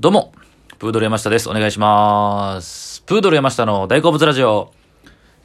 [0.00, 0.32] どうも、
[0.78, 1.50] プードル山下です。
[1.50, 3.02] お願いします。
[3.02, 4.72] プードル山下の大好物ラジオ。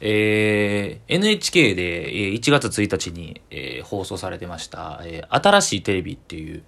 [0.00, 6.62] えー、NHK で1月1日に、えー放送されてました、えー新しいテレビっていう、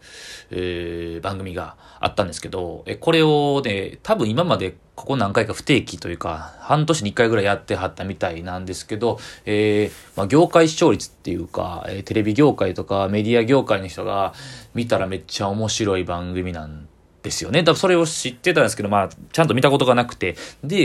[0.51, 14.35] えー番組があったんですけど、えーこれをね、多分今までここ何回か不定期というか、半年に1回ぐらいやってはったみたいなんですけど、えーまあ、業界視聴率っていうか、えーテレビ業界とかメディア業界の人が
[14.75, 16.89] 見たらめっちゃ面白い番組なん
[17.27, 17.61] ですよね。
[17.61, 20.77] だからそれを知ってたんですけど、まあ、ちゃんと見たことがなくて、で、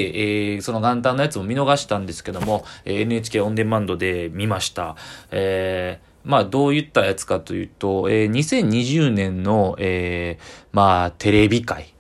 [0.54, 4.96] えーその元旦のやつも見逃したんですけども、え NHK オンデマンドで見ました。
[5.30, 11.94] えーまあ、どういったやつかというと、えー2020年の、えーまあ、テレビ界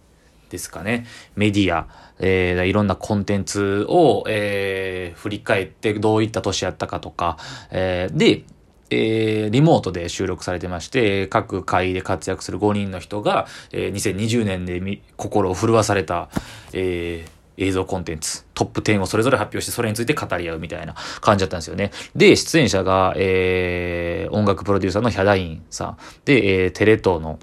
[0.49, 1.05] ですかね。
[1.35, 1.87] メディア、
[2.19, 7.37] えーいろんなコンテンツを、えー振り返ってどういった年やったかとか、
[7.69, 8.43] えーで、
[8.91, 16.29] えーリモートで収録されてまして、各会で活躍する5人の人が、えー2020年で心を震わされた、
[16.73, 21.91] えー映像コンテンツ、トップ10をそれぞれ発表して、それについて語り合うみたいな感じだったんですよね。
[22.15, 27.37] で、出演者が、えー音楽プロデューサーのヒャダインさん、で、えーテレ東の、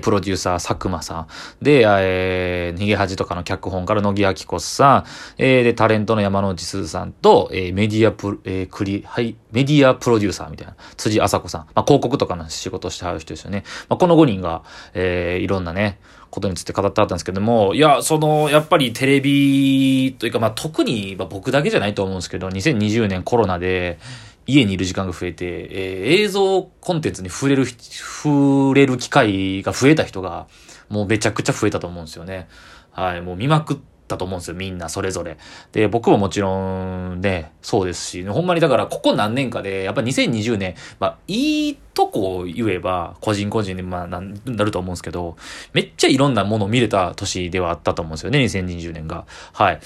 [0.00, 1.26] プロデューサー、佐久間さん。
[1.62, 5.04] で、えー、逃げ恥とかの脚本から野木明子さん。
[5.38, 11.60] えー、で、タレントの山之内すずさんと、えーメディアプロ、えークリ、はい、メディアプロデューサーみたいな、辻麻子さん。
[11.74, 13.64] まあ、広告とかの仕事してはる人ですよね。
[13.88, 14.62] まあ、この5人が、
[14.94, 15.98] えーいろんなね、
[16.32, 23.98] ことについて語ってあったんですけども、いや、その、やっぱりテレビというか、まあ、特に、まあ、僕だけじゃないと思うんですけど、2020年コロナで、
[24.46, 30.46] 家にいる時間が増えて、えー映像コンテンツに触れる、触れる機会が増えた人が、
[30.88, 32.48] もうめちゃくちゃ増えたと思うんですよね。
[32.90, 33.76] はい、もう見まくっ
[34.12, 35.38] たと思うんですよ、みんな、それぞれ。
[35.72, 44.20] で、僕ももちろんね、そうですし、ほんまにだから、ここ何年かで、やっぱ2020年、まあ、いいとこを言えば、個人個人で、まあ、な
[44.64, 45.36] ると思うんですけど、
[45.72, 49.26] めっちゃいろんなもの見れた年ではあったと思うんですよね、2020年が。
[49.52, 49.80] はい。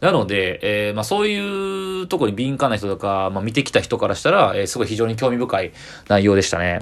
[0.00, 5.72] なので、えーまあそういうとこに敏感な人とか、まあ見てきた人からしたら、えーすごい非常に興味深い
[6.08, 6.80] 内容でしたね。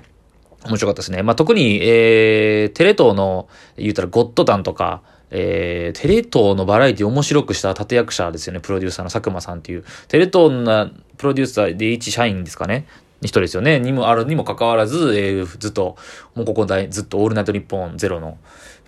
[0.66, 1.22] 面白かったですね。
[1.22, 5.02] まあ特に、えー、テレ東の、言うたらゴッドタンとか、
[5.36, 9.84] えー、テレ東のバラエティ面白くした立役者ですよね、プロデューサーの佐久間さんっていう。
[10.06, 12.86] テレ東のプロデューサーで一社員ですかね。
[13.20, 13.80] 人ですよね。
[13.80, 15.96] にもあるにもかかわらず、えーずっと、
[16.36, 18.38] もうここだずっとオールナイトニッポンゼロの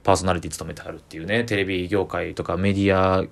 [0.05, 3.25] パーソナリティ務めてあるっていうね、テレビ業界とかメディア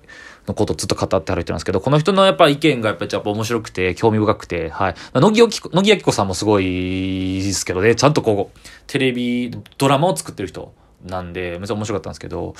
[0.45, 4.93] のことをずっと語ってある人なんですけど、この人のやっぱ意見がやっぱり面白くて、興味深くて、はい。
[5.13, 10.73] まあ乃木明子、乃木明子さんもすごいですけどね、ちゃんとこう、テレビ、ドラマを作ってる人
[11.05, 12.55] なんで、めっちゃ面白かったんですけど、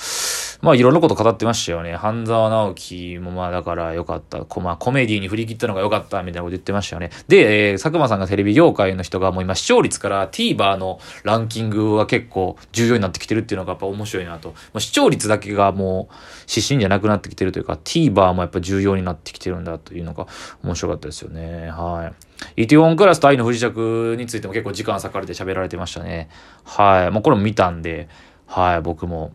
[0.62, 1.96] まあいろんなこと語ってましたよね。
[1.96, 4.44] 半沢直樹もまあだから良かった。
[4.44, 7.10] こまあコメディに振り切ったのが良かったみたいなこと言ってましたよね。
[7.28, 14.50] で、えー佐久間さんがテレビ業界の人がもう今視聴率から TVer のランキングは結構重要になってきてるっていうのがやっぱ面白いなと。
[14.50, 16.14] まあ、視聴率だけがもう
[16.48, 20.26] 指針じゃなくなってきてるというか TVer もやっぱ重要になってきてるんだというのが
[20.62, 21.70] 面白かったですよね。
[21.70, 22.12] は
[22.56, 22.62] い。
[22.62, 26.28] イテウォンクラスと愛の不時着についても結構時間割かれて喋られてましたね。
[26.64, 27.10] はい。
[27.10, 28.08] もうこれも見たんで、
[28.46, 29.32] はい、僕も。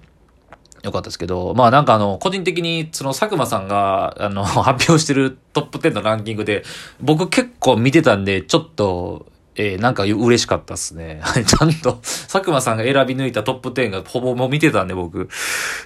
[0.83, 6.63] よかったですけど、まあなんかあの、個人的にその佐久間さんが、あの、 発表してるトップ10のランキングで、
[6.99, 11.21] 僕結構見てたんで、ちょっと、えーなんか嬉しかったっすね。
[11.45, 15.29] ちゃんと、佐久間さんが選び抜いたトップ10がほぼもう見てたんで僕、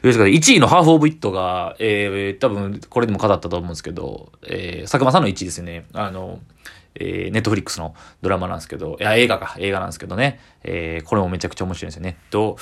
[0.03, 0.31] 嬉しかった。
[0.31, 5.87] 1位のハーフオブイットが、えー多分これでも語ったと思うんですけど、えー佐久間さんの1位ですね。
[5.93, 6.39] あの、
[6.93, 10.39] えー、ネットフリックスのドラマなんですけど、いや、映画か、映画なんですけどね。
[10.63, 12.17] えーこれもめちゃくちゃ面白いんですよね。
[12.29, 12.57] と、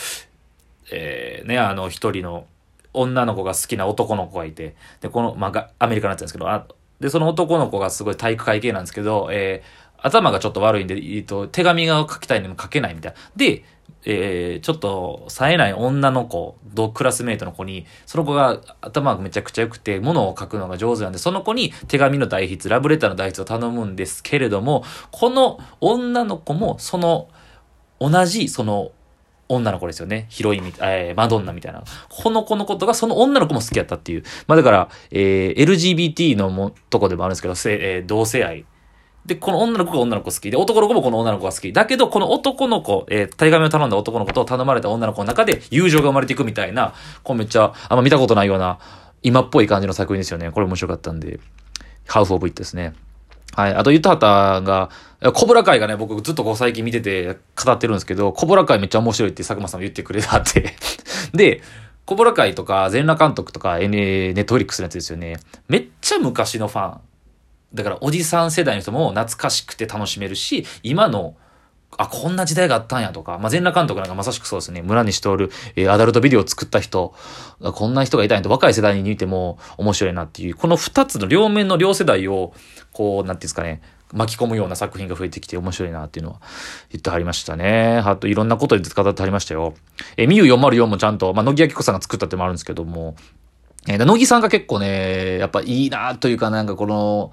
[0.92, 2.46] えーね、あの、一人の
[2.94, 6.68] 女の子が好きな男の子がいて、で、この、まあ、アメリカのやつなんですけど、あ
[7.00, 13.18] で、その男の子がすごい体育会系なんですけど、えー頭がちょっと悪いんで、えっと、手紙が書きたいのにも書けないみたいな。
[13.38, 13.64] で、
[14.04, 27.30] えーちょっと、冴えない女の子、同クラスメイトの子に、その子が頭がめちゃくちゃ良くて、物を書くのが上手なんで、その子に手紙の代筆、ラブレターの代筆を頼むんですけれども、この女の子も、その、
[28.02, 28.92] 同じ、その、
[29.50, 30.26] 女の子ですよね。
[30.30, 31.84] ヒロインみたい、えーマドンナみたいな。
[32.10, 34.24] この子のことが、その女の子も好きやったっていう。
[34.48, 38.66] まあだから、えー LGBT のも、とこでもあるんですけど、せえー同性愛。
[39.26, 40.52] で、この女の子が女の子好き。
[40.52, 41.72] で、男の子もこの女の子が好き。
[41.72, 48.80] だけど、この男の子、えー、手紙を頼んだ男の子と頼まれた女の子の中で友情が生まれていくみたいな、こうめっちゃ、あんま見たことないような、
[49.22, 50.52] 今っぽい感じの作品ですよね。
[50.52, 51.40] これ面白かったんで、
[52.06, 52.94] ハウスオブイットですね。
[53.56, 53.76] はい。
[53.76, 54.90] あと、言ったはたが、
[55.34, 60.76] コブラ会がね、僕ずっとこう最近見てて語ってるんですけど、コブラ会めっちゃ面白いって佐久間さんも言ってくれたって。
[61.34, 61.62] で、
[62.06, 63.96] コブラ会とか、全裸監督とか、N、
[64.34, 65.38] ネットフリックスのやつですよね。
[65.68, 67.00] めっちゃ昔のファン。
[67.74, 71.36] だから、おじさん世代の人も懐かしくて楽しめるし、今の
[71.98, 74.82] あ、こんな時代があったんやとか、まあ、全裸監督なんかまさしくそうですね。
[74.82, 77.14] 村西徹、えー、アダルトビデオを作った人、
[77.60, 82.54] こんな人がいたんやと若い世代に見ても面白いなっていう、この二つの両面の両世代を、
[82.92, 83.82] こう、なんていうんですかね、
[84.14, 86.40] 巻き込むような作品が増えてきて面白いなっていうのは
[86.92, 88.02] 言ってはりましたね。
[88.06, 89.74] あといろんなことで語ってはりましたよ。
[90.18, 93.16] えー、ミュー404もちゃんと、まあ、乃木明子さんが作ったってもあるんですけども、
[93.88, 97.32] えー、乃木さんが結構ね、やっぱいいなというかなんかこの、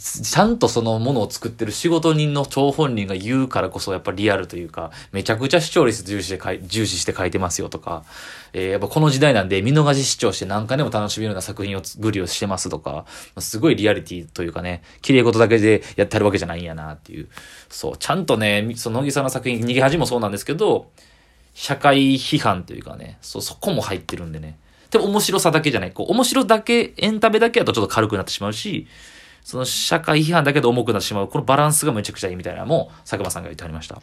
[0.00, 8.04] ちゃんとそのものを作ってる仕事人の張本人が言うからこそやっぱリアルというか、めちゃくちゃ視聴率重視で書い重視して書いてますよとか、
[8.52, 13.06] えー、やっぱこの時代なんで見逃し視聴して何回でも楽しめるような作品をグリをしてますとか、
[13.38, 17.28] すごいリアリティというかね、綺麗事だけでやってあるわけじゃないんやなっていう。
[17.68, 20.90] そう、ちゃんとね、その乃木さんの作品、逃げ恥もそうなんですけど、
[21.54, 24.58] 社会批判というかね、そう、そこも入ってるんでね。
[24.90, 25.92] でも面白さだけじゃない。
[25.92, 28.86] こう、面白だけ、エンタメだけだとちょっと軽くなってしまうし、
[29.48, 34.02] その社会批判だけど重くなってしまう、このバランスがめちゃくちゃいいみたいなのも、佐久間さんが言ってありました。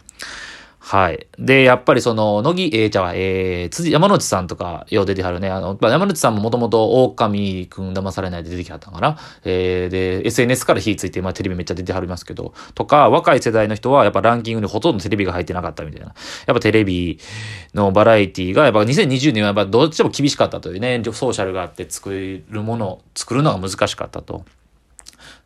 [0.80, 1.28] はい。
[1.38, 5.52] で、やっぱりその、乃木、えー、じゃあ、えー、辻、山内さんとか、よう出てはるね。
[5.52, 9.20] あの、山内さんももともと、狼くん騙されないで出てきはったんかな。
[9.44, 16.08] えー、で、SNS から火ついて、まあ、テレビめっちゃ出てはりますけど、とか、若い世代の人は、やっぱランキングにほとんどテレビが入ってなかったみたいな。
[16.08, 16.16] やっ
[16.56, 17.20] ぱテレビ
[17.76, 22.10] のバラエティが、やっぱ2020年はやっぱどっちも厳しかったというね、ソーシャルがあって作
[22.50, 24.44] るもの、作るのが難しかったと。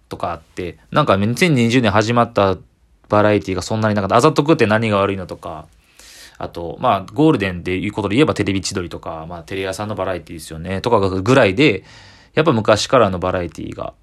[0.10, 2.58] とかあって、なんか2020年始まった
[3.08, 4.16] バラエティがそんなになかった。
[4.16, 5.68] あざとくって何が悪いのとか、
[6.38, 10.82] あと、まあ、ゴールデンでいうことで言えばテレビ千鳥とか、まあ、テレ朝のバラエティですよね。
[10.82, 11.84] とかぐらいで、
[12.34, 13.94] やっぱ昔からのバラエティが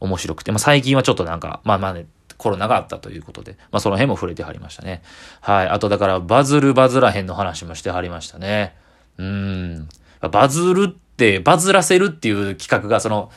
[0.00, 2.06] 面白くて、まあ、最近はちょっとなんか、まあまあね、
[2.38, 5.02] コロナがあったということで、まあ、その辺も触れてはりましたね。
[5.40, 5.68] はい。
[5.68, 8.74] あと、だから、バズるバズらへんの話もしてはりましたね。
[9.18, 9.88] うん。
[10.20, 13.30] バズるって、バズらせるっていう企画が、その、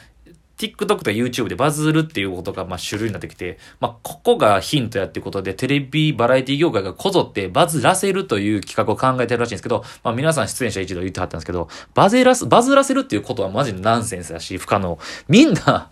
[0.59, 14.99] TikTok と YouTube でバズるっていうことが、まあ、主流になってきて、まあ、ここがヒントやっていうことで、テレビ、バラエティ業界がこぞってバズらせるという企画を考えてるらしいんですけど、まあ、皆さん出演者一度言ってはったんですけど、バズらす、バズらせるっていうことはマジナンセンスだし、不可能。
[15.29, 15.89] みんな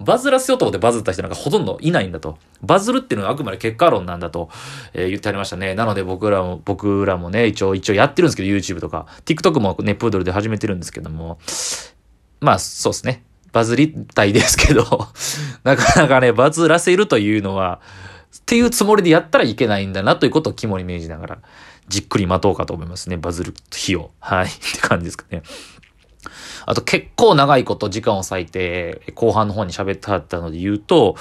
[0.00, 2.38] バズらせようと思ってバズった人なんかほとんどいないんだと。
[2.62, 4.48] バズるっていうのはあくまで結果論なんだと、
[4.94, 5.74] えー、言ってありましたね。
[5.74, 9.06] なので僕らも、僕らもね、一応、一応やってるんですけど、YouTube とか。
[9.24, 11.38] TikTok もね、プードルで始めてるんですけども。
[12.40, 13.24] まあ、そうですね。
[13.52, 14.84] バズりたいですけど
[15.64, 17.80] なかなかね、バズらせるというのは、
[18.36, 21.38] っていうつもりでやったらいけないんだなということを肝に銘じながら、
[21.88, 23.16] じっくり待とうかと思いますね。
[23.16, 24.10] バズる日を。
[24.20, 24.46] はい。
[24.46, 25.42] って感じですかね。
[26.66, 31.16] あと結構長いこと時間を割いて、後半の方に喋ってはったので言うと、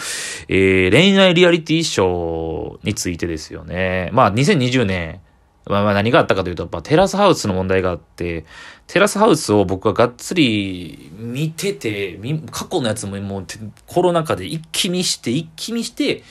[0.49, 4.09] えー、恋愛リアリティショーについてですよね。
[4.11, 5.21] まあ2020年、
[5.69, 8.45] まあ、まあ何があったかというと、まあ、テラスハウスの問題があって、
[8.87, 12.19] テラスハウスを僕はがっつり見てて、
[12.51, 13.45] 過去のやつももう
[13.85, 16.23] コロナ禍で一気見して、一気見して、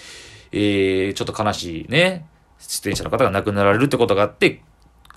[0.52, 2.26] えー、ちょっと悲しいね、
[2.58, 4.62] 出演者の方が亡くなられるってことがあって、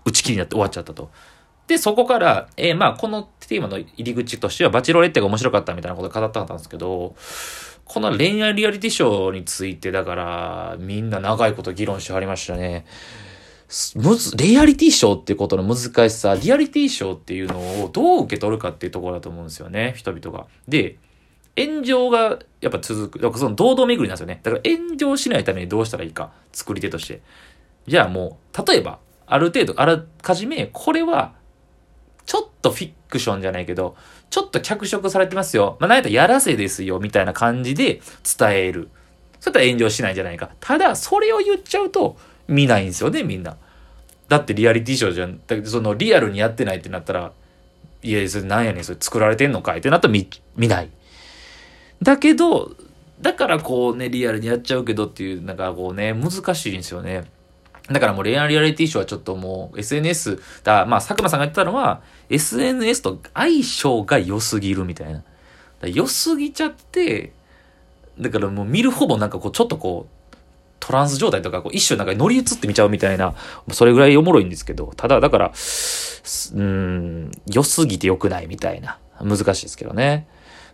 [0.05, 1.09] 打ち切りになって終わっちゃったと。
[1.67, 7.15] で、そこから、えー、まあ、このテーマの入り口としては、バチロレッテが面白かったみたいなことを語ったんですけど、
[7.85, 12.85] この恋愛リアリティショーについて、だから、みんな長いこと議論してはりましたね。
[13.95, 20.47] むず、レアリティショーっていうことの難しさ、リアリティショーっていうのをどう受け取るかっていうところだと思うんですよね、人々が。
[20.67, 20.97] で、
[21.55, 23.19] 炎上がやっぱ続く。
[23.19, 24.39] だからその堂々巡りなんですよね。
[24.41, 27.21] だから炎上しないためにどうしたらいいか、作り手として。
[27.85, 31.33] じゃあもう、例えば、ある程度、あらかじめ、これは、
[32.25, 33.95] ちょっとフィクションじゃないけど、
[34.31, 35.77] ちょっと脚色されてますよ。
[35.79, 38.01] まあ、なんやらやらせですよ、みたいな感じで
[38.37, 38.89] 伝える。
[39.39, 40.49] そういったら炎上しないんじゃないか。
[40.59, 42.17] ただ、それを言っちゃうと、
[42.49, 43.55] 見ないんですよね、みんな。
[44.27, 45.39] だってリアリティショーじゃん。
[45.47, 47.31] だけどそのリアルにやってないってなったら、
[48.01, 50.89] いや、それなんやねん、それ作られてんのかいってなったら見、見ない。
[52.01, 52.75] だけど、
[53.21, 57.25] だからこうね、リアルにやっちゃうけどっていう、なんかこうね、難しいんですよね。
[57.91, 65.23] だからもう恋愛リアリティショーはちょっともう SNS、だまあ佐久間さんが言ってたのは、SNS と相性が良すぎるみたいな。
[65.87, 67.33] 良すぎちゃって、
[68.19, 70.18] だからもう見るほぼなんかこうちょっとこう、
[70.79, 73.35] トランス状態とか、こう一瞬なんか乗り移って見ちゃうみたいな、
[73.71, 75.51] それぐらいおもろいんですけど、ただ、だから、
[76.55, 80.27] うん、良すぎて良くないみたいな、難しいですけどね。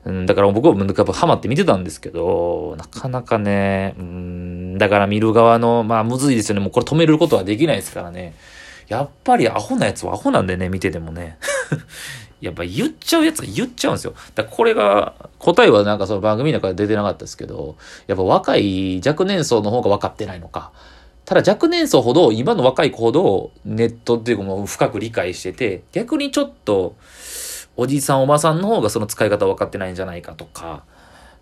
[0.06, 6.62] うん、だから僕はハマって見てたんですけど、なかなかね、うん、だから見る側の、まあむずいですよね。
[6.62, 8.36] もうこれ止めることはできないですからね。
[8.88, 11.40] やっぱりアホなやつはアホなんでね、見ててもね。
[12.46, 14.14] やっぱ言っちゃうやつが言っちゃうんですよ。
[14.36, 17.76] だこれが、答えはなんかその番組の中で出てなかったですけど、
[18.08, 20.72] やっぱ若い若年層の方が分かってないのか。
[21.26, 26.96] ただ若年層ほど、今の若い子ほどネットっていうかもう深く理解してて、逆にちょっと、
[27.78, 30.84] おじさんおばさんの方がその使い方分かってないんじゃないかとか、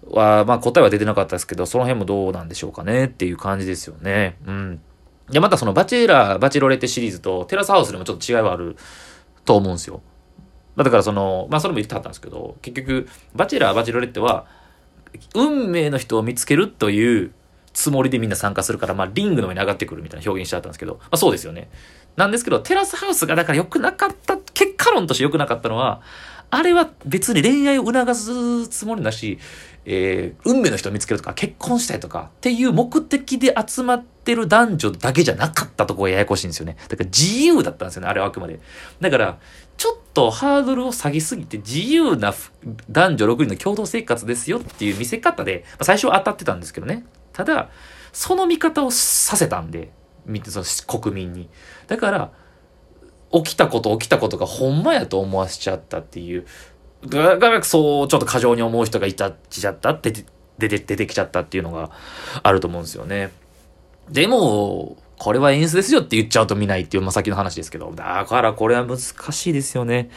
[0.10, 4.38] は、まあ答えは出てなかったですけど、その辺もどうなんでしょうかねっていう感じですよね。
[4.46, 4.82] うん。
[5.30, 8.76] で、またそのバチェラー、バチェロレッテシリーズとテラスハウスでもちょっと違いはある
[9.46, 10.02] と思うんですよ。
[10.78, 14.46] だからその、まあそれも言ってはったんですけど、結局、バチェラー、バチェロレッテは、
[15.36, 17.32] 運命の人を見つけるという
[17.74, 21.70] つもりでみんな参加するから、まあリングの上に上がってくるみたいな表現してあったんですけど、まあそうですよね。
[22.16, 26.02] なんですけど、テラスハウスがだから良くなかった、結果論として良くなかったのは、
[26.56, 29.40] あれは別に恋愛を促すつもりなし、
[29.86, 36.78] えー、運命の人を見つけるとか、結婚したいとかっていう目的で集まってる男女だけじゃなかったとこがややこしいんですよね。
[36.90, 38.60] だから自由だったんですよね、あれはあくまで。
[39.02, 39.40] だから、
[39.78, 42.36] ちょっとハードルを下げすぎて自由な
[42.88, 47.04] 男女6人の共同生活ですよっていう見せ方で、まあ、最初は当たってたんですけどね。
[47.34, 47.72] ただ、
[48.12, 49.92] その見方をさせたんで、
[50.46, 50.66] その
[51.02, 51.50] 国民に。
[51.88, 52.32] だから、
[53.34, 56.46] 起きたこと起きたことがほんまやと思わせちゃったっていう。
[57.08, 60.14] だからそう、ちょっと過剰に思う人がいたちちゃったって
[60.58, 61.92] 出て、出てきちゃったっていうのが
[62.42, 63.32] あると思うんですよね。
[64.10, 70.10] でも、これは演出ですよって言っちゃうと見ないっていう、まあ、先の話ですけど、だからこれは難しいですよね。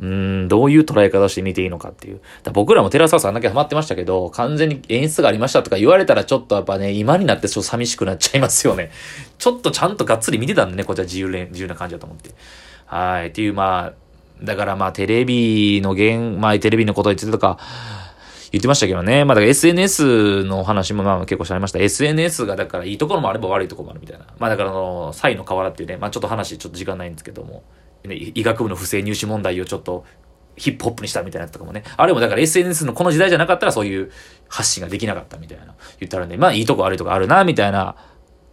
[0.00, 2.20] うん、どういう捉え方して見ていいのかっていう。
[2.52, 8.90] 僕らもテラスハウスあんだけハマってましたけど、完全に演出がありましたとか言われたらちょっとやっぱね、今になってちょっと寂しくなっちゃいますよね。
[9.38, 12.30] ちょっとちゃんとがっつり見てたんでね、こっちは自由自由な感じだと思って。
[12.86, 13.28] はい。
[13.28, 17.58] っていう、まあ、だからまあテレビの現、まあテレビのことについてとか、
[18.52, 19.24] 言ってましたけどね。
[19.24, 21.78] まあだから SNS の話もまあ結構しゃれました。
[21.78, 24.24] SNS がだからいいところもあれば悪いところもあるみたいな。
[24.38, 27.62] まあだからあの、サイの河原っていうね、まあちょっと話ちょっと時間ないんですけども、
[28.08, 30.04] 医学部の不正入試問題をちょっと
[30.56, 31.84] ヒップホップにしたみたいなとかもね。
[31.96, 34.10] あれもだから SNS のこの時代じゃなかったらそういう
[34.48, 37.96] 発信ができなかったみたいな言ったらね、まあいいとこ悪いとこあるな、みたいな、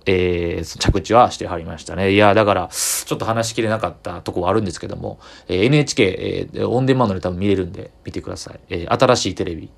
[0.06, 2.14] えー、着地はしてはりましたね。
[2.14, 8.60] いや、だから、ちょっと話しきれなかったとこはあるんですけども、えー、NHK、えー、オンデマンドで多分見れるんで見てください。
[8.70, 9.70] えー、新しいテレビ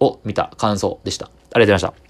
[0.00, 1.26] を見た感想でした。
[1.26, 2.09] ありがとうございました。